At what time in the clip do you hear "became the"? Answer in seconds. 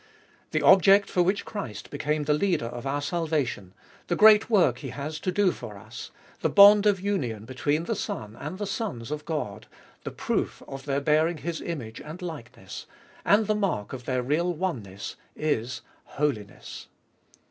1.91-2.33